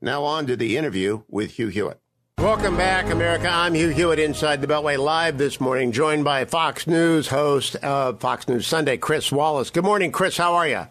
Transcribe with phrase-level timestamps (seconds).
[0.00, 1.98] Now on to the interview with Hugh Hewitt.
[2.38, 3.48] Welcome back, America.
[3.48, 8.20] I'm Hugh Hewitt inside the Beltway Live this morning, joined by Fox News host of
[8.20, 9.70] Fox News Sunday, Chris Wallace.
[9.70, 10.36] Good morning, Chris.
[10.36, 10.86] How are you?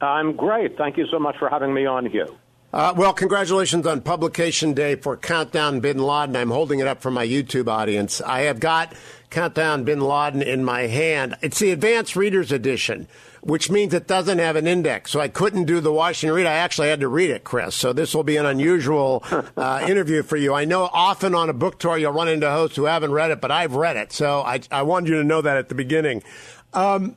[0.00, 0.78] I'm great.
[0.78, 2.34] Thank you so much for having me on, Hugh.
[2.72, 6.34] Uh, well, congratulations on publication day for Countdown Bin Laden.
[6.34, 8.22] I'm holding it up for my YouTube audience.
[8.22, 8.94] I have got
[9.28, 11.36] Countdown Bin Laden in my hand.
[11.42, 13.06] It's the advanced reader's edition
[13.46, 15.12] which means it doesn't have an index.
[15.12, 16.46] So I couldn't do the Washington read.
[16.46, 17.76] I actually had to read it, Chris.
[17.76, 19.22] So this will be an unusual
[19.56, 20.52] uh, interview for you.
[20.52, 23.40] I know often on a book tour you'll run into hosts who haven't read it,
[23.40, 24.12] but I've read it.
[24.12, 26.24] So I, I wanted you to know that at the beginning.
[26.72, 27.14] Um,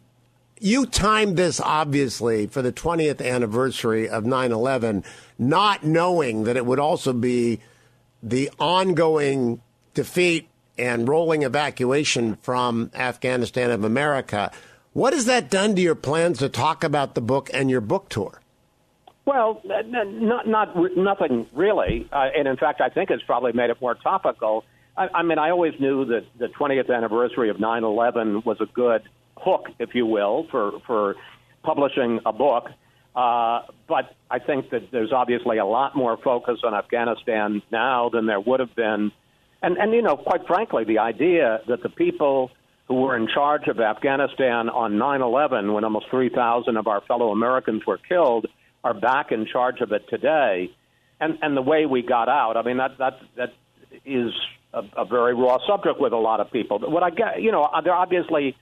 [0.59, 5.03] you timed this obviously for the 20th anniversary of 9 11,
[5.39, 7.59] not knowing that it would also be
[8.21, 9.61] the ongoing
[9.95, 14.51] defeat and rolling evacuation from Afghanistan of America.
[14.93, 18.09] What has that done to your plans to talk about the book and your book
[18.09, 18.41] tour?
[19.25, 23.79] Well, not not nothing really, uh, and in fact, I think it's probably made it
[23.79, 24.65] more topical.
[24.97, 29.03] I, I mean, I always knew that the 20th anniversary of 9/11 was a good
[29.37, 31.15] hook, if you will, for for
[31.61, 32.69] publishing a book.
[33.15, 38.25] Uh, but I think that there's obviously a lot more focus on Afghanistan now than
[38.25, 39.11] there would have been,
[39.61, 42.49] and and you know, quite frankly, the idea that the people
[42.89, 47.31] who were in charge of Afghanistan on 9 11 when almost 3,000 of our fellow
[47.31, 48.47] Americans were killed
[48.83, 50.71] are back in charge of it today.
[51.21, 53.49] And, and the way we got out, I mean, that, that, that
[54.05, 54.31] is
[54.73, 56.79] a, a very raw subject with a lot of people.
[56.79, 58.55] But what I get, you know, there obviously,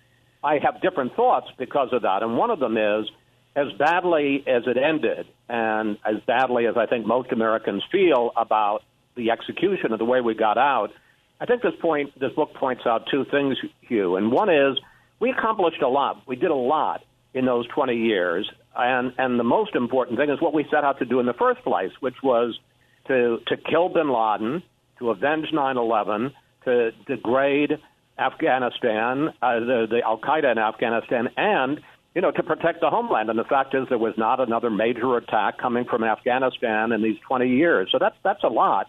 [0.44, 2.22] I have different thoughts because of that.
[2.22, 3.09] And one of them is,
[3.56, 8.84] as badly as it ended, and as badly as I think most Americans feel about
[9.16, 10.91] the execution of the way we got out,
[11.40, 14.16] I think this point, this book points out two things, Hugh.
[14.16, 14.78] And one is
[15.20, 16.22] we accomplished a lot.
[16.28, 17.03] We did a lot
[17.34, 18.50] in those 20 years.
[18.75, 21.34] And, and the most important thing is what we set out to do in the
[21.34, 22.59] first place, which was
[23.08, 24.64] to, to kill bin Laden,
[25.00, 26.31] to avenge 9 11,
[26.66, 27.78] to degrade
[28.19, 31.80] Afghanistan, uh, the, the Al Qaeda in Afghanistan, and
[32.16, 33.30] you know, to protect the homeland.
[33.30, 37.18] And the fact is, there was not another major attack coming from Afghanistan in these
[37.28, 37.90] 20 years.
[37.92, 38.88] So that's that's a lot.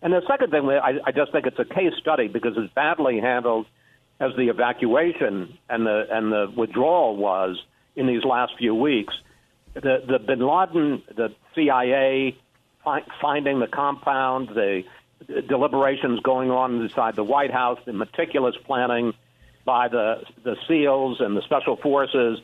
[0.00, 3.20] And the second thing, I, I just think it's a case study because it's badly
[3.20, 3.66] handled
[4.20, 7.56] as the evacuation and the and the withdrawal was
[7.96, 9.14] in these last few weeks.
[9.74, 12.36] The the Bin Laden, the CIA
[12.84, 14.84] fi- finding the compound, the
[15.48, 19.14] deliberations going on inside the White House, the meticulous planning
[19.64, 22.40] by the the SEALs and the special forces,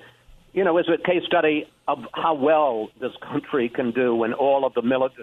[0.52, 4.64] you know, is a case study of how well this country can do when all
[4.64, 4.82] of the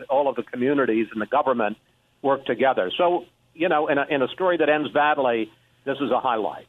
[0.10, 1.78] all of the communities and the government
[2.22, 2.92] work together.
[2.98, 5.52] So, you know, in a, in a story that ends badly,
[5.86, 6.68] this is a highlight.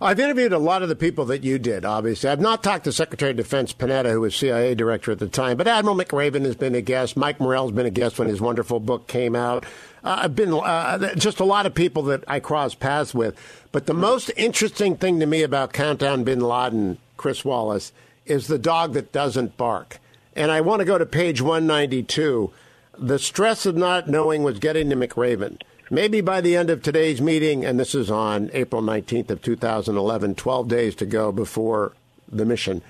[0.00, 2.30] I've interviewed a lot of the people that you did, obviously.
[2.30, 5.56] I've not talked to Secretary of Defense Panetta, who was CIA director at the time,
[5.56, 7.16] but Admiral McRaven has been a guest.
[7.16, 9.64] Mike Morell's been a guest when his wonderful book came out.
[10.02, 13.36] Uh, I've been uh, just a lot of people that I cross paths with.
[13.72, 17.92] But the most interesting thing to me about Countdown Bin Laden, Chris Wallace,
[18.24, 19.98] is the dog that doesn't bark.
[20.36, 22.52] And I want to go to page 192
[22.98, 25.60] the stress of not knowing was getting to McRaven.
[25.90, 30.34] Maybe by the end of today's meeting, and this is on April 19th of 2011,
[30.34, 31.92] 12 days to go before
[32.30, 32.82] the mission,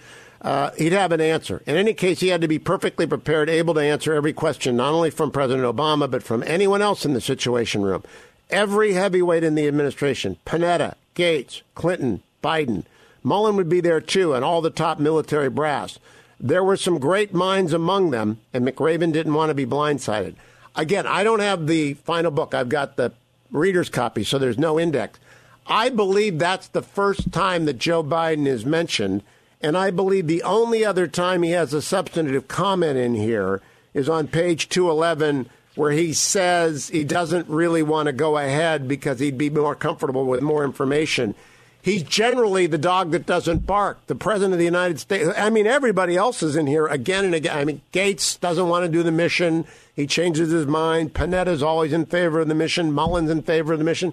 [0.42, 1.62] uh, he'd have an answer.
[1.66, 4.92] In any case, he had to be perfectly prepared, able to answer every question, not
[4.92, 8.02] only from President Obama, but from anyone else in the Situation Room.
[8.50, 12.84] Every heavyweight in the administration, Panetta, Gates, Clinton, Biden,
[13.22, 15.98] Mullen would be there too, and all the top military brass.
[16.40, 20.34] There were some great minds among them, and McRaven didn't want to be blindsided.
[20.76, 22.54] Again, I don't have the final book.
[22.54, 23.12] I've got the
[23.50, 25.18] reader's copy, so there's no index.
[25.66, 29.22] I believe that's the first time that Joe Biden is mentioned,
[29.60, 33.60] and I believe the only other time he has a substantive comment in here
[33.92, 39.20] is on page 211 where he says he doesn't really want to go ahead because
[39.20, 41.34] he'd be more comfortable with more information.
[41.80, 44.04] He's generally the dog that doesn't bark.
[44.08, 45.28] The president of the United States.
[45.36, 47.56] I mean, everybody else is in here again and again.
[47.56, 49.64] I mean, Gates doesn't want to do the mission.
[49.94, 51.14] He changes his mind.
[51.14, 52.92] Panetta's always in favor of the mission.
[52.92, 54.12] Mullen's in favor of the mission.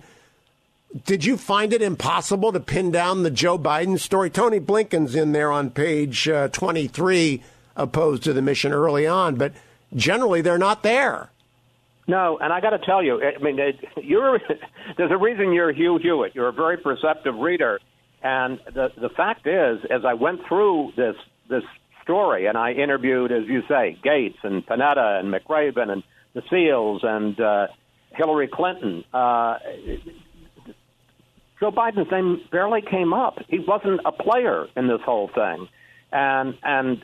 [1.05, 4.29] Did you find it impossible to pin down the Joe Biden story?
[4.29, 7.43] Tony Blinken's in there on page uh, 23,
[7.75, 9.51] opposed to the mission early on, but
[9.93, 11.29] generally they're not there.
[12.07, 13.57] No, and I got to tell you, I mean,
[14.01, 14.39] you're
[14.97, 16.35] there's a reason you're Hugh Hewitt.
[16.35, 17.79] You're a very perceptive reader,
[18.21, 21.15] and the the fact is, as I went through this
[21.49, 21.63] this
[22.03, 26.03] story, and I interviewed, as you say, Gates and Panetta and McRaven and
[26.35, 27.67] the SEALs and uh,
[28.15, 29.03] Hillary Clinton.
[29.11, 29.57] Uh,
[31.59, 33.39] Joe Biden's name barely came up.
[33.47, 35.67] He wasn't a player in this whole thing,
[36.11, 37.03] and and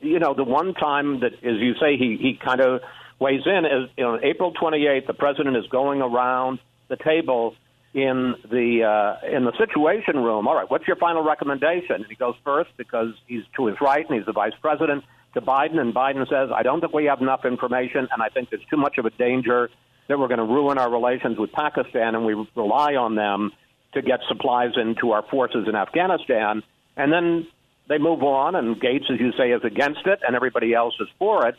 [0.00, 2.80] you know the one time that, as you say, he he kind of
[3.18, 5.06] weighs in is you April 28th.
[5.06, 7.54] The president is going around the table
[7.94, 10.46] in the uh, in the Situation Room.
[10.46, 11.96] All right, what's your final recommendation?
[11.96, 15.04] And he goes first because he's to his right and he's the vice president
[15.34, 18.50] to Biden, and Biden says, "I don't think we have enough information, and I think
[18.50, 19.70] there's too much of a danger
[20.08, 23.52] that we're going to ruin our relations with Pakistan, and we rely on them
[23.92, 26.62] to get supplies into our forces in Afghanistan."
[26.96, 27.46] And then
[27.88, 31.08] they move on, and Gates, as you say, is against it, and everybody else is
[31.18, 31.56] for it,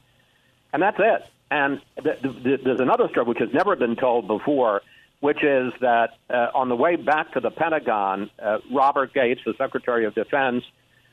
[0.74, 1.24] and that's it.
[1.52, 4.82] And th- th- there's another story which has never been told before
[5.20, 9.54] which is that uh, on the way back to the Pentagon, uh, Robert Gates, the
[9.58, 10.64] Secretary of Defense,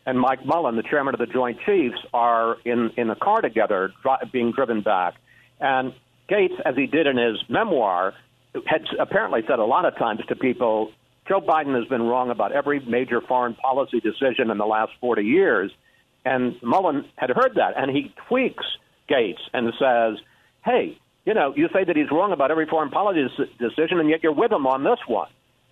[0.05, 3.93] and Mike Mullen, the Chairman of the Joint Chiefs, are in, in a car together
[4.03, 5.15] dri- being driven back.
[5.59, 5.93] And
[6.29, 8.15] Gates, as he did in his memoir,
[8.67, 10.93] had apparently said a lot of times to people,
[11.27, 15.23] Joe Biden has been wrong about every major foreign policy decision in the last 40
[15.23, 15.73] years.
[16.25, 18.65] And Mullen had heard that, and he tweaks
[19.09, 20.19] Gates and says,
[20.65, 23.27] hey, you know, you say that he's wrong about every foreign policy
[23.59, 25.29] decision, and yet you're with him on this one.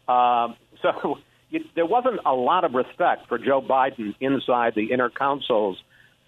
[0.09, 1.19] Um, so
[1.51, 5.79] you, there wasn't a lot of respect for Joe Biden inside the inner councils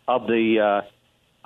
[0.09, 0.89] of the uh,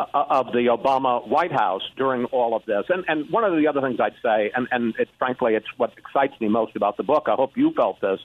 [0.01, 2.85] uh, of the Obama White House during all of this.
[2.89, 5.93] And, and one of the other things I'd say, and, and it, frankly, it's what
[5.99, 7.25] excites me most about the book.
[7.27, 8.21] I hope you felt this.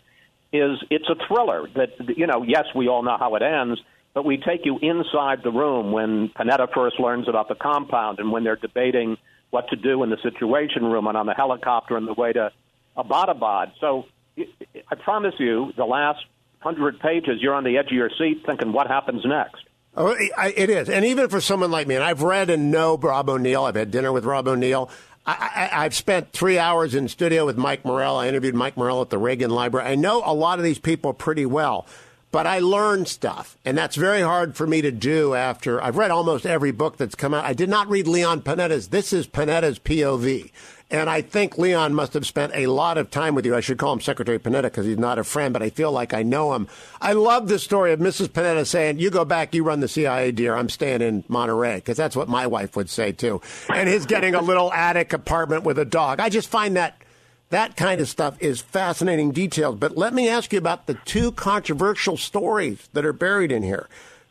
[0.53, 2.43] Is it's a thriller that you know?
[2.47, 3.81] Yes, we all know how it ends,
[4.15, 8.31] but we take you inside the room when Panetta first learns about the compound and
[8.31, 9.17] when they're debating
[9.49, 12.49] what to do in the Situation Room and on the helicopter on the way to
[12.97, 13.73] Abbottabad.
[13.81, 14.05] So
[14.37, 16.25] I promise you, the last
[16.61, 19.63] hundred pages, you're on the edge of your seat thinking, what happens next?
[19.97, 20.89] Oh, it is.
[20.89, 23.91] And even for someone like me, and I've read and know Rob O'Neill, I've had
[23.91, 24.89] dinner with Rob O'Neill.
[25.27, 28.17] I, have spent three hours in studio with Mike Morell.
[28.17, 29.89] I interviewed Mike Morell at the Reagan Library.
[29.89, 31.87] I know a lot of these people pretty well
[32.35, 36.11] but I learned stuff, and that's very hard for me to do after I've read
[36.11, 37.45] almost every book that's come out.
[37.45, 38.89] I did not read Leon Panetta's.
[38.89, 40.51] This is Panetta's POV.
[40.91, 43.55] And I think Leon must have spent a lot of time with you.
[43.55, 46.13] I should call him Secretary Panetta because he's not a friend, but I feel like
[46.13, 46.67] I know him.
[46.99, 48.27] I love the story of Mrs.
[48.27, 50.57] Panetta saying, You go back, you run the CIA, dear.
[50.57, 53.39] I'm staying in Monterey, because that's what my wife would say, too.
[53.73, 56.19] And his getting a little attic apartment with a dog.
[56.19, 57.01] I just find that
[57.49, 59.75] that kind of stuff is fascinating details.
[59.75, 63.87] But let me ask you about the two controversial stories that are buried in here.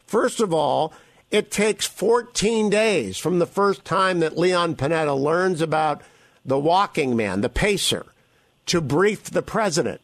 [0.06, 0.92] First of all,
[1.30, 6.02] it takes 14 days from the first time that Leon Panetta learns about
[6.44, 8.06] the walking man, the pacer,
[8.66, 10.00] to brief the president.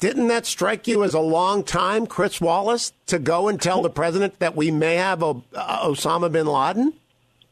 [0.00, 3.90] Didn't that strike you as a long time, Chris Wallace, to go and tell the
[3.90, 6.92] president that we may have o- uh, Osama bin Laden?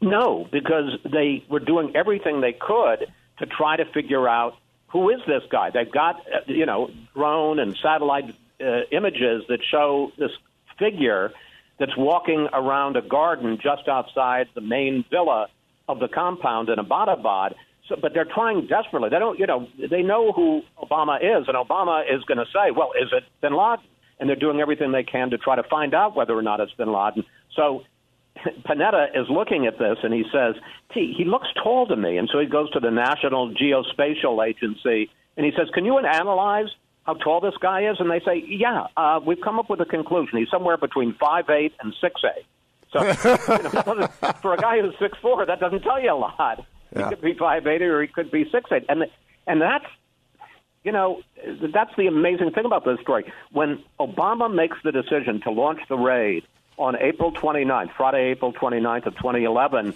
[0.01, 3.07] No, because they were doing everything they could
[3.39, 4.57] to try to figure out
[4.93, 5.71] who is this guy?
[5.71, 10.31] They've got, uh, you know, drone and satellite uh, images that show this
[10.79, 11.33] figure
[11.79, 15.49] that's walking around a garden just outside the main villa
[15.89, 17.55] of the compound in Abbottabad.
[17.89, 19.09] So, but they're trying desperately.
[19.09, 22.71] They don't, you know, they know who Obama is, and Obama is going to say,
[22.71, 23.85] "Well, is it Bin Laden?"
[24.21, 26.73] And they're doing everything they can to try to find out whether or not it's
[26.75, 27.25] Bin Laden.
[27.57, 27.83] So
[28.67, 30.55] Panetta is looking at this and he says,
[30.95, 32.17] Gee, he looks tall to me.
[32.17, 36.69] And so he goes to the National Geospatial Agency and he says, Can you analyze
[37.05, 37.97] how tall this guy is?
[37.99, 40.39] And they say, Yeah, uh, we've come up with a conclusion.
[40.39, 42.47] He's somewhere between five eight and six eight.
[42.93, 44.07] So you know,
[44.43, 46.67] for a guy who's six four, that doesn't tell you a lot.
[46.95, 47.09] Yeah.
[47.09, 49.05] He could be five eight or he could be six eight, and
[49.47, 49.87] and that's
[50.85, 51.23] you know
[51.73, 53.33] that's the amazing thing about this story.
[53.53, 56.45] When Obama makes the decision to launch the raid
[56.79, 59.95] on April 29th, Friday, April 29th of 2011,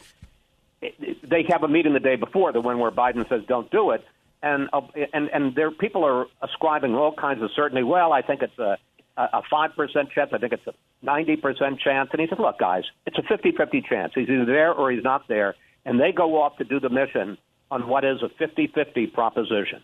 [0.80, 4.04] they have a meeting the day before, the one where Biden says don't do it,
[4.42, 7.82] and uh, and and there people are ascribing all kinds of certainty.
[7.82, 8.76] Well, I think it's a
[9.16, 10.30] a five percent chance.
[10.32, 12.10] I think it's a ninety percent chance.
[12.12, 14.12] And he said, look, guys, it's a 50-50 chance.
[14.14, 15.54] He's either there or he's not there.
[15.84, 17.38] And they go off to do the mission
[17.70, 19.82] on what is a 50-50 proposition.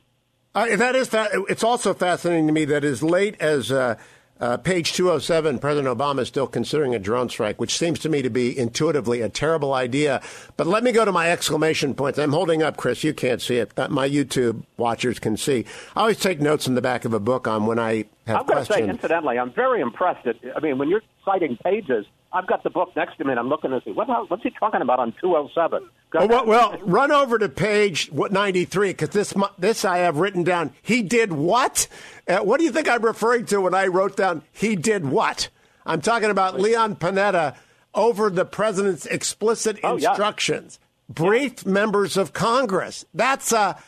[0.55, 1.31] Uh, that is that.
[1.49, 3.73] It's also fascinating to me that as late as.
[3.73, 3.97] Uh,
[4.43, 8.23] uh, page 207, President Obama is still considering a drone strike, which seems to me
[8.23, 10.21] to be intuitively a terrible idea.
[10.57, 12.19] But let me go to my exclamation points.
[12.19, 13.05] I'm holding up, Chris.
[13.05, 13.73] You can't see it.
[13.77, 15.65] But my YouTube watchers can see.
[15.95, 18.47] I always take notes in the back of a book on when I have questions.
[18.47, 20.27] I'm going to say, incidentally, I'm very impressed.
[20.27, 22.05] At, I mean, when you're citing pages,
[22.35, 24.51] I've got the book next to me, and I'm looking to see what what's he
[24.51, 25.89] talking about on 207.
[26.15, 30.73] Well, well, run over to page 93 because this this I have written down.
[30.83, 31.89] He did what?
[32.27, 35.49] Uh, what do you think I'm referring to when I wrote down he did what?
[35.85, 37.57] I'm talking about Leon Panetta
[37.95, 40.79] over the president's explicit oh, instructions.
[40.81, 41.15] Yeah.
[41.15, 41.73] Briefed yeah.
[41.73, 43.05] members of Congress.
[43.13, 43.79] That's a.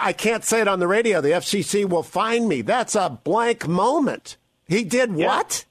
[0.00, 1.20] I can't say it on the radio.
[1.20, 2.62] The FCC will find me.
[2.62, 4.36] That's a blank moment.
[4.66, 5.26] He did yeah.
[5.26, 5.64] what?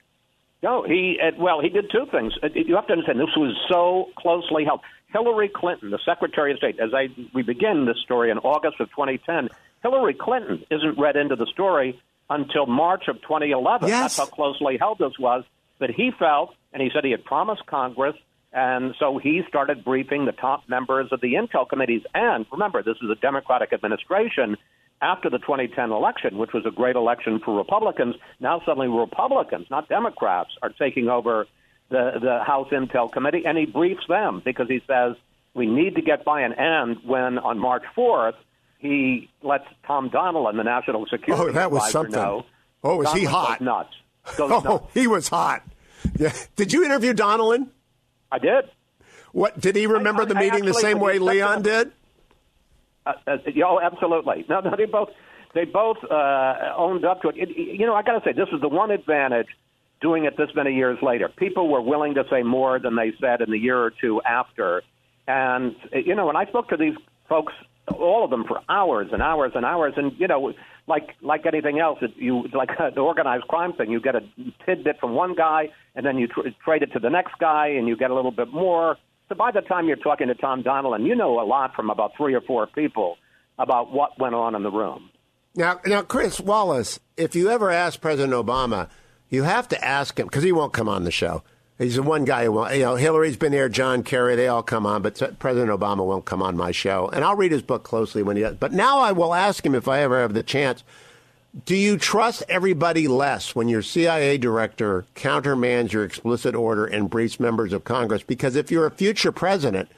[0.64, 2.34] No, he uh, well, he did two things.
[2.42, 4.80] Uh, you have to understand this was so closely held.
[5.12, 8.90] Hillary Clinton, the Secretary of State, as I we begin this story in August of
[8.92, 9.50] 2010,
[9.84, 13.90] Hillary Clinton isn't read into the story until March of 2011.
[13.90, 14.02] Yes.
[14.02, 15.44] That's how closely held this was.
[15.80, 18.16] But he felt, and he said he had promised Congress,
[18.54, 22.04] and so he started briefing the top members of the intel committees.
[22.14, 24.56] And remember, this is a Democratic administration
[25.02, 28.16] after the 2010 election, which was a great election for Republicans.
[28.40, 31.46] Now suddenly Republicans, not Democrats, are taking over
[31.90, 35.16] the, the House Intel Committee, and he briefs them because he says
[35.54, 38.36] we need to get by an end when on March 4th
[38.80, 42.14] he lets Tom Donilon, the national security oh, that was something.
[42.14, 42.46] know.
[42.84, 43.60] Oh, was Donilon he hot?
[43.60, 43.94] Goes nuts.
[44.38, 44.94] Goes oh, nuts.
[44.94, 45.64] he was hot.
[46.18, 46.34] Yeah.
[46.56, 47.68] Did you interview Donilon?
[48.32, 48.66] I did.
[49.32, 51.92] What did he remember I, the I, meeting actually, the same way Leon did?
[53.06, 54.46] Uh, uh, oh, absolutely.
[54.50, 55.10] No, no, they both
[55.54, 57.36] they both uh, owned up to it.
[57.38, 59.48] it you know, I got to say, this is the one advantage
[60.02, 61.30] doing it this many years later.
[61.30, 64.84] People were willing to say more than they said in the year or two after.
[65.28, 66.96] And you know, when I spoke to these
[67.30, 67.54] folks,
[67.98, 70.54] all of them for hours and hours and hours, and you know,
[70.88, 73.92] like like anything else, it, you like an organized crime thing.
[73.92, 74.22] You get a
[74.66, 77.88] tidbit from one guy, and then you tr- trade it to the next guy, and
[77.88, 78.98] you get a little bit more.
[79.30, 82.12] So by the time you're talking to Tom Donilon, you know a lot from about
[82.18, 83.18] three or four people
[83.58, 85.10] about what went on in the room.
[85.56, 88.90] Now, now, Chris Wallace, if you ever ask President Obama
[89.34, 91.42] you have to ask him because he won't come on the show.
[91.80, 92.76] He's the one guy who won't.
[92.76, 96.26] You know, Hillary's been there, John Kerry, they all come on, but President Obama won't
[96.26, 97.10] come on my show.
[97.12, 98.58] And I'll read his book closely when he does.
[98.58, 100.84] But now I will ask him if I ever have the chance.
[101.66, 107.40] Do you trust everybody less when your CIA director countermands your explicit order and briefs
[107.40, 108.24] members of Congress?
[108.24, 109.90] Because if you're a future president,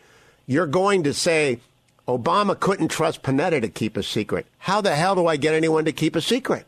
[0.47, 1.61] you're going to say,
[2.09, 4.45] Obama couldn't trust Panetta to keep a secret.
[4.59, 6.65] How the hell do I get anyone to keep a secret?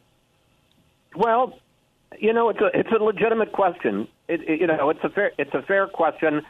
[1.15, 1.59] Well,
[2.17, 4.07] you know, it's a it's a legitimate question.
[4.29, 6.43] It, it, you know, it's a fair it's a fair question.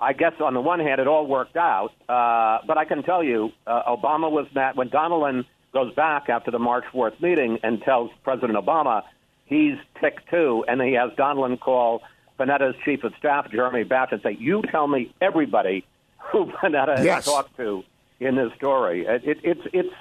[0.00, 3.22] I guess on the one hand, it all worked out, uh, but I can tell
[3.22, 7.80] you, uh, Obama was mad when Donilon goes back after the March 4th meeting and
[7.82, 9.02] tells President Obama
[9.46, 12.02] he's ticked too, and he has Donilon call
[12.38, 15.84] Panetta's chief of staff, Jeremy Bash, and say, "You tell me everybody
[16.30, 17.14] who Panetta yes.
[17.16, 17.84] has talked to
[18.20, 19.94] in this story." It, it, it's it's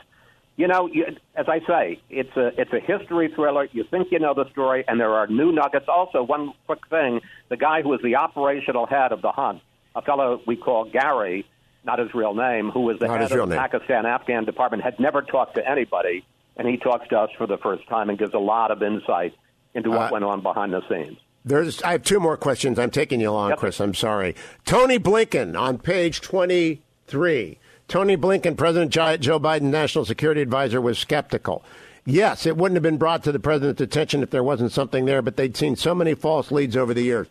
[0.58, 3.68] you know, you, as I say, it's a it's a history thriller.
[3.72, 5.86] You think you know the story, and there are new nuggets.
[5.88, 9.62] Also, one quick thing: the guy who was the operational head of the hunt,
[9.96, 11.46] a fellow we call Gary,
[11.84, 15.00] not his real name, who was the not head of the Pakistan Afghan department, had
[15.00, 16.26] never talked to anybody,
[16.58, 19.34] and he talks to us for the first time and gives a lot of insight
[19.74, 21.18] into what uh, went on behind the scenes.
[21.44, 22.78] There's, I have two more questions.
[22.78, 23.60] I'm taking you along, yep.
[23.60, 23.80] Chris.
[23.80, 24.36] I'm sorry.
[24.66, 27.58] Tony Blinken on page 23
[27.92, 31.62] Tony Blinken, President Joe Biden, National Security Advisor, was skeptical.
[32.06, 35.22] Yes, it wouldn't have been brought to the president's attention if there wasn't something there,
[35.22, 37.28] but they'd seen so many false leads over the years.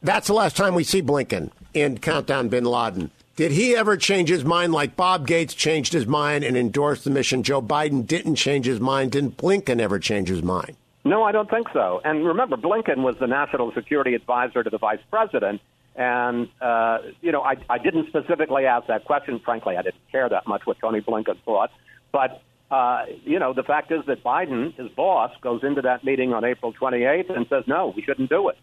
[0.00, 3.10] That's the last time we see Blinken in Countdown Bin Laden.
[3.40, 7.10] Did he ever change his mind like Bob Gates changed his mind and endorsed the
[7.10, 7.42] mission?
[7.42, 9.12] Joe Biden didn't change his mind.
[9.12, 10.76] Didn't Blinken ever change his mind?
[11.06, 12.02] No, I don't think so.
[12.04, 15.62] And remember, Blinken was the national security advisor to the vice president.
[15.96, 19.40] And, uh, you know, I, I didn't specifically ask that question.
[19.42, 21.70] Frankly, I didn't care that much what Tony Blinken thought.
[22.12, 26.34] But, uh, you know, the fact is that Biden, his boss, goes into that meeting
[26.34, 28.58] on April 28th and says, no, we shouldn't do it.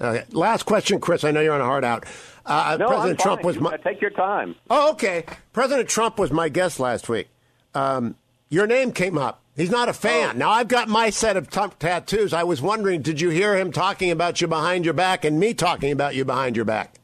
[0.00, 0.24] Okay.
[0.32, 1.24] Last question, Chris.
[1.24, 2.04] I know you're on a hard out.
[2.46, 3.46] Uh, no, President I'm Trump fine.
[3.46, 3.76] was my.
[3.78, 4.56] Take your time.
[4.68, 5.24] Oh, okay.
[5.52, 7.28] President Trump was my guest last week.
[7.74, 8.16] Um,
[8.48, 9.42] your name came up.
[9.56, 10.30] He's not a fan.
[10.34, 10.38] Oh.
[10.38, 12.32] Now, I've got my set of t- tattoos.
[12.32, 15.54] I was wondering, did you hear him talking about you behind your back and me
[15.54, 16.96] talking about you behind your back?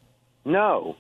[0.45, 0.97] No.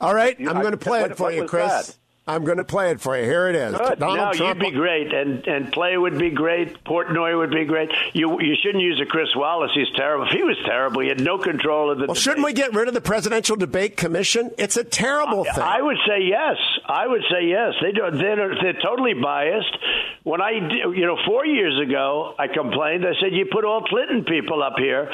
[0.00, 1.68] All right, you, I'm going to play I, it for what, you, Chris.
[1.88, 1.96] That?
[2.28, 3.22] I'm going to play it for you.
[3.22, 3.76] Here it is.
[3.76, 4.00] Good.
[4.00, 4.60] Donald no, Trump.
[4.60, 6.82] you'd be great, and and play would be great.
[6.82, 7.88] Portnoy would be great.
[8.14, 9.70] You you shouldn't use a Chris Wallace.
[9.74, 10.26] He's terrible.
[10.26, 12.06] He was terrible, he had no control of the.
[12.06, 12.22] Well, debate.
[12.22, 14.50] shouldn't we get rid of the presidential debate commission?
[14.58, 15.62] It's a terrible I, thing.
[15.62, 16.56] I would say yes.
[16.86, 17.74] I would say yes.
[17.80, 19.78] They do, they're they're totally biased.
[20.24, 23.06] When I you know four years ago, I complained.
[23.06, 25.08] I said you put all Clinton people up here.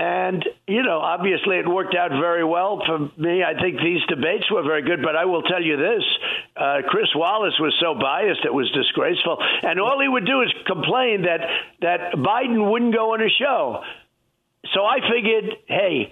[0.00, 3.44] And, you know, obviously it worked out very well for me.
[3.44, 6.02] I think these debates were very good, but I will tell you this
[6.56, 9.36] uh, Chris Wallace was so biased, it was disgraceful.
[9.62, 11.40] And all he would do is complain that,
[11.82, 13.84] that Biden wouldn't go on a show.
[14.72, 16.10] so I figured, hey,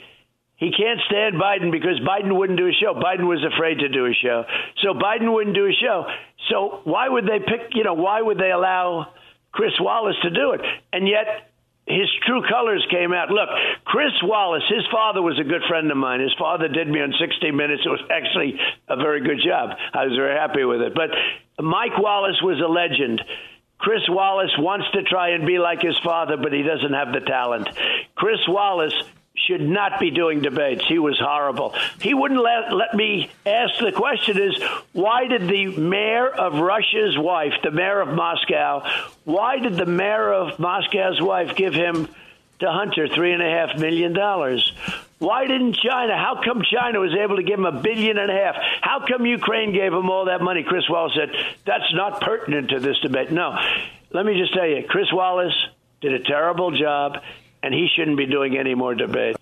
[0.57, 2.93] he can't stand Biden because Biden wouldn't do a show.
[2.93, 4.45] Biden was afraid to do a show.
[4.83, 6.05] So Biden wouldn't do a show.
[6.51, 9.15] So why would they pick, you know, why would they allow
[9.51, 10.61] Chris Wallace to do it?
[10.93, 11.48] And yet
[11.89, 13.31] his true colors came out.
[13.31, 13.49] Look,
[13.85, 16.21] Chris Wallace, his father was a good friend of mine.
[16.21, 17.83] His father did me on 60 Minutes.
[17.85, 19.71] It was actually a very good job.
[19.95, 20.95] I was very happy with it.
[20.95, 21.11] But
[21.63, 23.23] Mike Wallace was a legend.
[23.79, 27.21] Chris Wallace wants to try and be like his father, but he doesn't have the
[27.21, 27.69] talent.
[28.17, 28.95] Chris Wallace
[29.47, 30.85] should not be doing debates.
[30.87, 31.75] He was horrible.
[32.01, 37.17] He wouldn't let, let me ask the question is why did the mayor of Russia's
[37.19, 38.87] wife, the mayor of Moscow,
[39.25, 42.09] why did the mayor of Moscow's wife give him
[42.61, 44.73] to Hunter three and a half million dollars?
[45.19, 46.17] Why didn't China?
[46.17, 48.55] How come China was able to give him a billion and a half?
[48.81, 50.63] How come Ukraine gave him all that money?
[50.63, 51.31] Chris Wallace said,
[51.67, 53.33] that's not pertinent to this debate.
[53.33, 53.59] No.
[54.13, 55.57] Let me just tell you, Chris Wallace
[56.01, 57.21] did a terrible job
[57.63, 59.37] and he shouldn't be doing any more debate.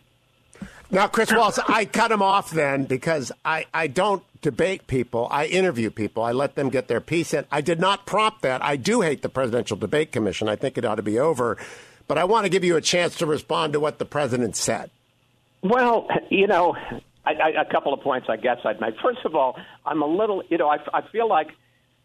[0.91, 5.27] Now, Chris Wallace, I cut him off then because I, I don't debate people.
[5.31, 6.23] I interview people.
[6.23, 7.45] I let them get their piece in.
[7.51, 8.63] I did not prompt that.
[8.63, 10.49] I do hate the Presidential Debate Commission.
[10.49, 11.59] I think it ought to be over.
[12.07, 14.91] But I want to give you a chance to respond to what the president said.
[15.63, 16.77] Well, you know,
[17.25, 18.95] I, I, a couple of points I guess I'd make.
[19.03, 21.49] First of all, I'm a little, you know, I, I feel like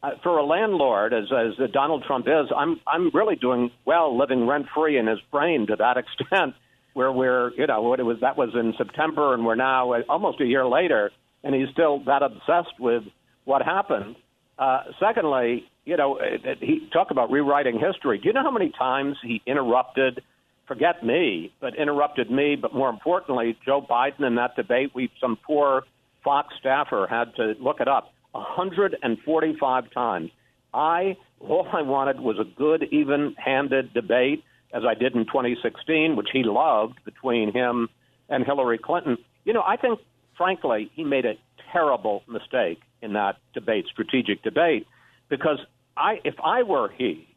[0.03, 4.47] uh, for a landlord, as as Donald Trump is, I'm I'm really doing well, living
[4.47, 6.55] rent free in his brain to that extent,
[6.93, 10.01] where we're you know what it was that was in September, and we're now uh,
[10.09, 11.11] almost a year later,
[11.43, 13.03] and he's still that obsessed with
[13.45, 14.15] what happened.
[14.57, 18.17] Uh, secondly, you know, uh, he talk about rewriting history.
[18.17, 20.21] Do you know how many times he interrupted?
[20.67, 22.55] Forget me, but interrupted me.
[22.55, 25.83] But more importantly, Joe Biden in that debate, we some poor
[26.23, 30.31] Fox staffer had to look it up 145 times.
[30.73, 36.29] I all I wanted was a good, even-handed debate, as I did in 2016, which
[36.31, 37.89] he loved between him
[38.29, 39.17] and Hillary Clinton.
[39.43, 39.99] You know, I think,
[40.37, 41.33] frankly, he made a
[41.73, 44.85] terrible mistake in that debate, strategic debate,
[45.29, 45.57] because
[45.97, 47.27] I, if I were he,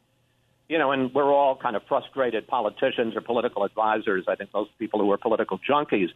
[0.67, 4.25] you know, and we're all kind of frustrated politicians or political advisors.
[4.27, 6.09] I think most people who are political junkies.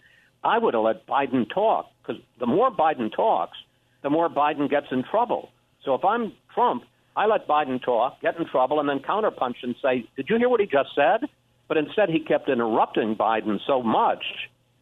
[0.44, 3.58] I would have let Biden talk because the more Biden talks,
[4.02, 5.50] the more Biden gets in trouble.
[5.84, 6.84] So if I'm Trump,
[7.16, 10.50] I let Biden talk, get in trouble, and then counterpunch and say, Did you hear
[10.50, 11.28] what he just said?
[11.68, 14.24] But instead, he kept interrupting Biden so much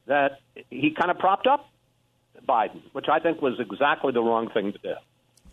[0.06, 1.68] that he kind of propped up
[2.48, 4.94] Biden, which I think was exactly the wrong thing to do.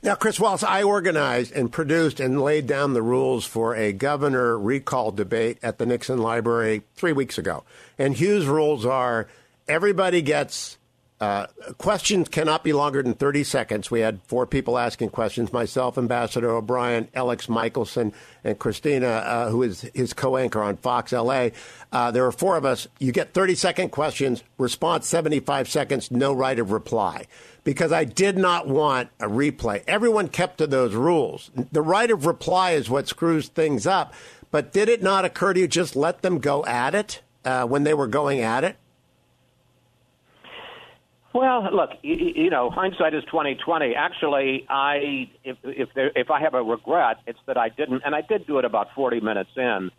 [0.03, 4.59] Now, Chris Wallace, I organized and produced and laid down the rules for a governor
[4.59, 7.65] recall debate at the Nixon Library three weeks ago.
[7.99, 9.29] And Hugh's rules are
[9.67, 10.77] everybody gets
[11.21, 11.47] uh,
[11.79, 13.91] questions cannot be longer than 30 seconds.
[13.91, 19.63] We had four people asking questions myself, Ambassador O'Brien, Alex Michaelsen, and Christina, uh, who
[19.63, 21.51] is his co anchor on Fox LA.
[21.93, 22.89] Uh, there are four of us.
[22.99, 27.27] You get 30 second questions, response 75 seconds, no right of reply.
[27.63, 29.85] Because I did not want a replay.
[29.87, 31.51] Everyone kept to those rules.
[31.73, 34.13] The right of reply is what screws things up.
[34.51, 37.85] But did it not occur to you just let them go at it uh, when
[37.85, 38.77] they were going at it?
[41.35, 43.95] Well, look, you, you know, hindsight is twenty twenty.
[43.97, 48.15] Actually, I if if there, if I have a regret, it's that I didn't, and
[48.15, 49.91] I did do it about forty minutes in.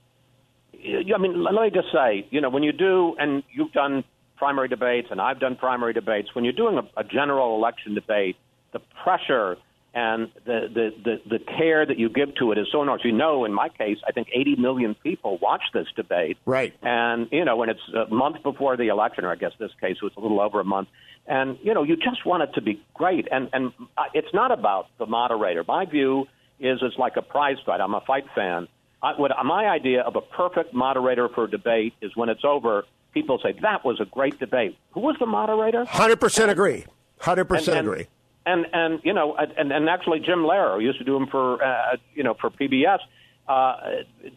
[0.73, 4.05] I mean, let me just say, you know, when you do, and you've done
[4.37, 6.33] primary debates, and I've done primary debates.
[6.33, 8.37] When you're doing a, a general election debate,
[8.71, 9.57] the pressure
[9.95, 13.05] and the, the, the, the care that you give to it is so enormous.
[13.05, 16.37] You know, in my case, I think 80 million people watch this debate.
[16.45, 16.73] Right.
[16.81, 20.01] And, you know, when it's a month before the election, or I guess this case
[20.01, 20.89] was a little over a month,
[21.27, 23.27] and, you know, you just want it to be great.
[23.31, 23.73] And, and
[24.13, 25.63] it's not about the moderator.
[25.67, 26.27] My view
[26.59, 27.81] is it's like a prize fight.
[27.81, 28.67] I'm a fight fan.
[29.01, 32.83] I, what, my idea of a perfect moderator for a debate is when it's over,
[33.13, 34.77] people say, that was a great debate.
[34.91, 35.85] Who was the moderator?
[35.85, 36.85] 100% agree.
[37.21, 38.07] 100% and, agree
[38.45, 41.97] and and you know, and and actually Jim Lehrer used to do them for uh,
[42.13, 42.99] you know for PBS.
[43.47, 43.75] Uh,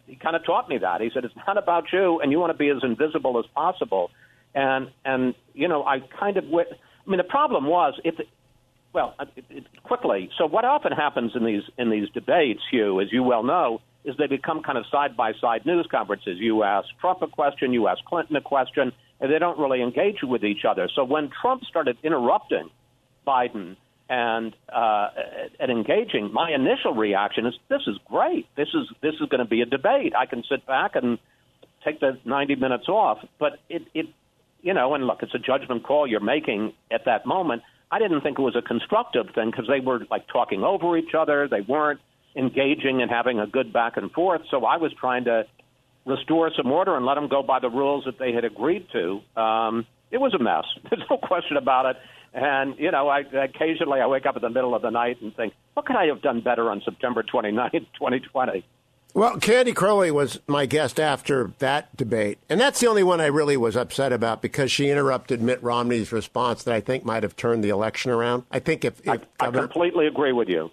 [0.05, 1.01] he kind of taught me that.
[1.01, 4.11] He said it's not about you, and you want to be as invisible as possible.
[4.59, 6.69] And and you know, I kind of went.
[6.71, 8.15] I mean, the problem was if.
[8.91, 10.31] Well, it, it, quickly.
[10.37, 14.15] So, what often happens in these in these debates, Hugh, as you well know, is
[14.17, 16.37] they become kind of side by side news conferences.
[16.39, 18.91] You ask Trump a question, you ask Clinton a question,
[19.21, 20.89] and they don't really engage with each other.
[20.93, 22.71] So, when Trump started interrupting
[23.27, 23.77] Biden
[24.09, 25.09] and uh,
[25.59, 26.33] and engaging.
[26.33, 28.47] My initial reaction is, "This is great.
[28.57, 30.13] This is this is going to be a debate.
[30.17, 31.19] I can sit back and
[31.85, 34.07] take the 90 minutes off." But it, it,
[34.61, 37.63] you know, and look, it's a judgment call you're making at that moment.
[37.91, 41.13] I didn't think it was a constructive thing because they were like talking over each
[41.17, 41.47] other.
[41.47, 41.99] They weren't
[42.35, 44.41] engaging and having a good back and forth.
[44.51, 45.45] So I was trying to
[46.05, 49.21] restore some order and let them go by the rules that they had agreed to.
[49.39, 50.65] Um, it was a mess.
[50.89, 51.97] There's no question about it.
[52.33, 55.35] And, you know, I occasionally I wake up in the middle of the night and
[55.35, 58.63] think, what could I have done better on September 29th, 2020?
[59.13, 63.25] Well, Candy Crowley was my guest after that debate, and that's the only one I
[63.25, 67.35] really was upset about because she interrupted Mitt Romney's response that I think might have
[67.35, 68.43] turned the election around.
[68.51, 70.69] I think if, if I, I completely agree with you.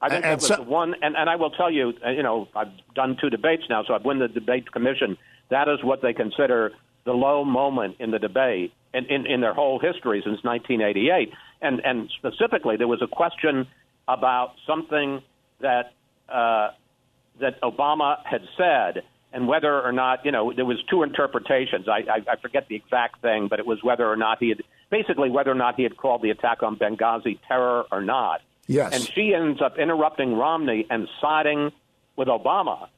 [0.00, 2.10] I think and, that was so, the one, and, and I will tell you, uh,
[2.10, 5.18] you know, I've done two debates now, so I've won the debate commission.
[5.50, 6.72] That is what they consider
[7.04, 11.32] the low moment in the debate in, in, in their whole history since 1988.
[11.60, 13.66] And, and specifically, there was a question
[14.08, 15.20] about something
[15.60, 15.92] that
[16.28, 16.70] uh,
[17.40, 21.88] that Obama had said, and whether or not you know there was two interpretations.
[21.88, 24.62] I, I, I forget the exact thing, but it was whether or not he had
[24.90, 28.42] basically whether or not he had called the attack on Benghazi terror or not.
[28.66, 28.94] Yes.
[28.94, 31.72] And she ends up interrupting Romney and siding
[32.16, 32.88] with Obama.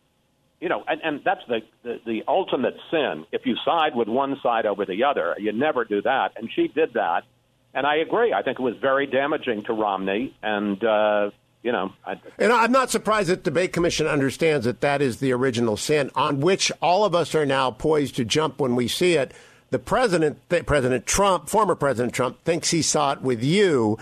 [0.60, 3.26] You know, and, and that's the, the, the ultimate sin.
[3.32, 6.32] If you side with one side over the other, you never do that.
[6.36, 7.24] And she did that.
[7.74, 8.32] And I agree.
[8.32, 10.34] I think it was very damaging to Romney.
[10.42, 11.30] And, uh,
[11.62, 11.92] you know.
[12.04, 15.76] I, and I'm not surprised that the debate commission understands that that is the original
[15.76, 19.32] sin on which all of us are now poised to jump when we see it.
[19.70, 23.98] The president, President Trump, former President Trump, thinks he saw it with you.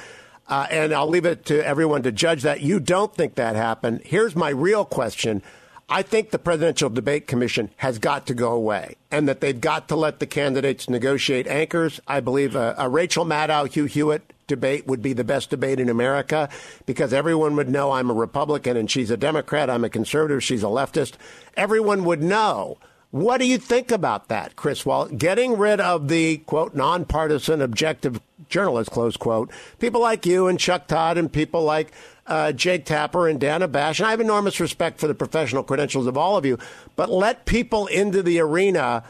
[0.49, 2.61] Uh, and I'll leave it to everyone to judge that.
[2.61, 4.01] You don't think that happened.
[4.05, 5.42] Here's my real question.
[5.88, 9.88] I think the Presidential Debate Commission has got to go away and that they've got
[9.88, 12.01] to let the candidates negotiate anchors.
[12.07, 15.89] I believe a, a Rachel Maddow, Hugh Hewitt debate would be the best debate in
[15.89, 16.51] America
[16.85, 19.71] because everyone would know I'm a Republican and she's a Democrat.
[19.71, 20.45] I'm a conservative.
[20.45, 21.15] She's a leftist.
[21.57, 22.77] Everyone would know
[23.11, 25.07] what do you think about that, Chris Wall?
[25.07, 30.87] Getting rid of the, quote, nonpartisan objective journalist, close quote, people like you and Chuck
[30.87, 31.93] Todd and people like
[32.29, 33.99] uh, Jake Tapper and Dana Bash.
[33.99, 36.57] And I have enormous respect for the professional credentials of all of you,
[36.95, 39.03] but let people into the arena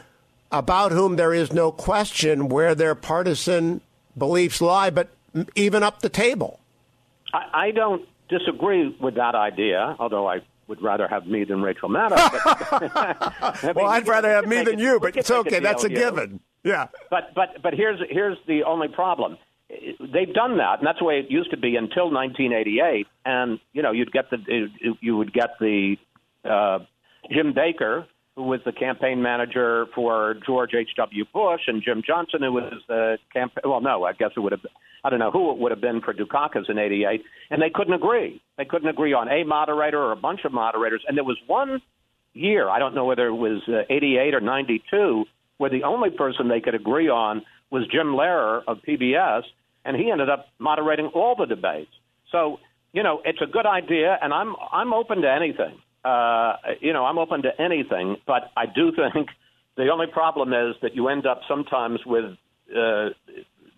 [0.51, 3.81] about whom there is no question where their partisan
[4.17, 5.09] beliefs lie, but
[5.55, 6.59] even up the table.
[7.33, 11.89] I, I don't disagree with that idea, although I would rather have me than Rachel
[11.89, 12.15] Maddow.
[12.15, 15.57] But, mean, well, I'd rather have me than you, but it's okay.
[15.57, 16.39] A That's a given.
[16.63, 16.87] Yeah.
[17.09, 19.37] But but but here's here's the only problem.
[19.69, 23.07] They've done that, and that's the way it used to be until 1988.
[23.25, 24.37] And you know, you'd get the
[25.01, 25.97] you would get the
[26.43, 26.79] uh,
[27.31, 31.25] Jim Baker, who was the campaign manager for George H.W.
[31.33, 33.63] Bush, and Jim Johnson, who was the campaign.
[33.65, 34.61] Well, no, I guess it would have.
[35.03, 37.93] I don't know who it would have been for Dukakis in '88, and they couldn't
[37.93, 38.41] agree.
[38.57, 41.03] They couldn't agree on a moderator or a bunch of moderators.
[41.07, 41.81] And there was one
[42.33, 45.25] year, I don't know whether it was uh, '88 or '92,
[45.57, 49.43] where the only person they could agree on was Jim Lehrer of PBS,
[49.83, 51.91] and he ended up moderating all the debates.
[52.31, 52.59] So
[52.93, 55.77] you know, it's a good idea, and I'm I'm open to anything.
[56.03, 59.29] Uh, you know, I'm open to anything, but I do think
[59.77, 62.25] the only problem is that you end up sometimes with
[62.71, 63.09] uh,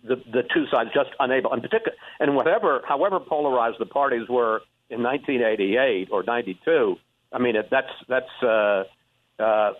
[0.04, 4.62] the the two sides just unable, and particular, and whatever, however polarized the parties were
[4.90, 6.96] in 1988 or 92.
[7.32, 8.84] I mean, it, that's that's uh,
[9.38, 9.72] uh,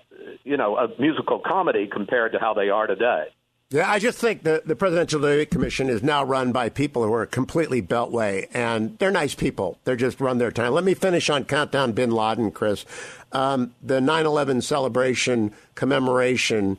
[0.42, 3.26] you know a musical comedy compared to how they are today.
[3.74, 7.12] Yeah, I just think the, the Presidential Debate Commission is now run by people who
[7.12, 9.78] are completely beltway, and they're nice people.
[9.82, 10.74] They're just run their time.
[10.74, 12.84] Let me finish on Countdown Bin Laden, Chris.
[13.32, 16.78] Um, the 9 11 celebration commemoration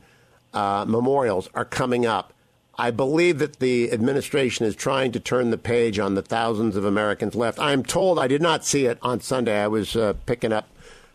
[0.53, 2.31] uh, memorials are coming up.
[2.77, 6.85] I believe that the administration is trying to turn the page on the thousands of
[6.85, 7.59] Americans left.
[7.59, 9.61] I'm told, I did not see it on Sunday.
[9.61, 10.69] I was uh, picking up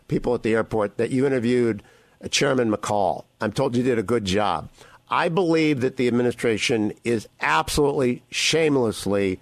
[0.07, 1.81] people at the airport that you interviewed
[2.23, 3.23] uh, Chairman McCaul.
[3.41, 4.69] I'm told you did a good job.
[5.11, 9.41] I believe that the administration is absolutely shamelessly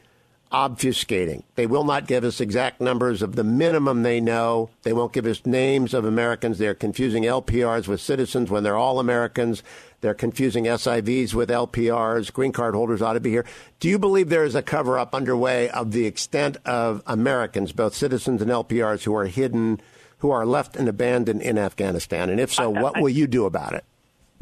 [0.52, 1.44] obfuscating.
[1.54, 4.72] They will not give us exact numbers of the minimum they know.
[4.82, 6.58] They won't give us names of Americans.
[6.58, 9.62] They're confusing LPRs with citizens when they're all Americans.
[10.02, 12.34] They're confusing SIVs with LPRs.
[12.34, 13.46] Green card holders ought to be here.
[13.80, 17.94] Do you believe there is a cover up underway of the extent of Americans, both
[17.94, 19.80] citizens and LPRs, who are hidden,
[20.18, 22.32] who are left and abandoned in Afghanistan?
[22.32, 23.86] And if so, what will you do about it?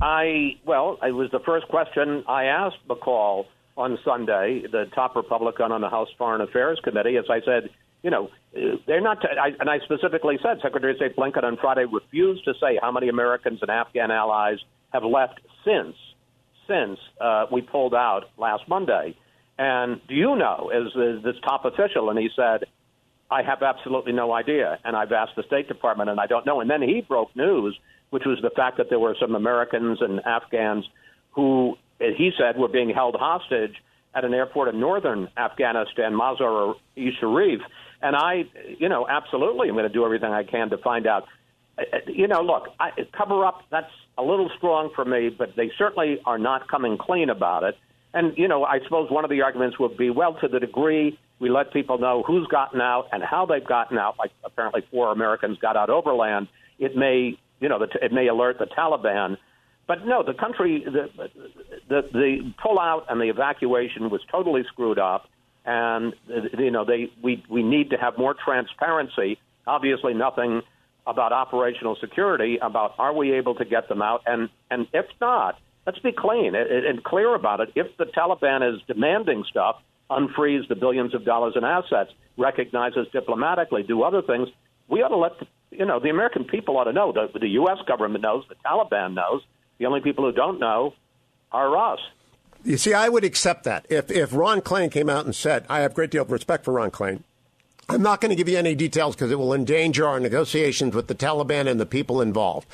[0.01, 5.71] I, well, it was the first question I asked McCaul on Sunday, the top Republican
[5.71, 7.69] on the House Foreign Affairs Committee, as I said,
[8.03, 8.29] you know,
[8.86, 9.17] they're not,
[9.60, 13.10] and I specifically said Secretary of State Blinken on Friday refused to say how many
[13.10, 14.60] Americans and Afghan allies
[14.93, 15.95] have left since
[16.67, 19.15] since uh, we pulled out last Monday.
[19.57, 22.65] And do you know, as, as this top official, and he said,
[23.30, 26.62] I have absolutely no idea, and I've asked the State Department, and I don't know.
[26.62, 27.78] And then he broke news,
[28.10, 30.86] which was the fact that there were some Americans and Afghans
[31.32, 33.76] who, he said, were being held hostage
[34.16, 37.62] at an airport in northern Afghanistan, Mazar-e Sharif.
[38.02, 38.46] And I,
[38.80, 41.26] you know, absolutely, I'm going to do everything I can to find out
[41.78, 45.56] uh, uh, you know, look, I, cover up, that's a little strong for me, but
[45.56, 47.78] they certainly are not coming clean about it.
[48.13, 51.20] And, you know, I suppose one of the arguments would be, well, to the degree
[51.39, 55.12] we let people know who's gotten out and how they've gotten out, like apparently four
[55.12, 56.47] Americans got out overland,
[56.80, 59.38] it may, you know, it may alert the Taliban.
[59.88, 61.10] But no, the country, the,
[61.88, 65.30] the, the pullout and the evacuation was totally screwed up.
[65.65, 66.13] And,
[66.58, 69.38] you know, they, we, we need to have more transparency.
[69.65, 70.62] Obviously, nothing
[71.06, 74.21] about operational security, about are we able to get them out?
[74.26, 77.69] And, and if not, let's be clean and clear about it.
[77.76, 79.78] If the Taliban is demanding stuff,
[80.10, 84.48] unfreeze the billions of dollars in assets, recognize us diplomatically, do other things,
[84.88, 87.12] we ought to let, the, you know, the American people ought to know.
[87.12, 87.78] The, the U.S.
[87.88, 89.41] government knows, the Taliban knows.
[89.80, 90.93] The only people who don't know
[91.52, 92.00] are us.
[92.63, 93.86] You see, I would accept that.
[93.89, 96.65] If, if Ron Klain came out and said, I have a great deal of respect
[96.65, 97.22] for Ron Klain,
[97.89, 101.08] I'm not going to give you any details because it will endanger our negotiations with
[101.08, 102.67] the Taliban and the people involved.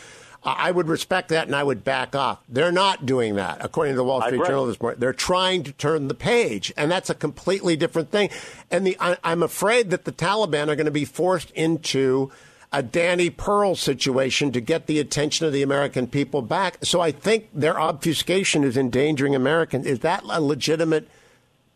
[0.45, 2.43] I would respect that and I would back off.
[2.49, 4.99] They're not doing that, according to the Wall Street Journal this morning.
[4.99, 8.29] They're trying to turn the page, and that's a completely different thing.
[8.69, 12.31] And the, I, I'm afraid that the Taliban are going to be forced into
[12.73, 16.83] a Danny Pearl situation to get the attention of the American people back.
[16.83, 19.85] So I think their obfuscation is endangering Americans.
[19.85, 21.07] Is that a legitimate